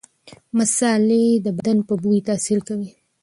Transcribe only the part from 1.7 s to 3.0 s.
په بوی تاثیر کوي.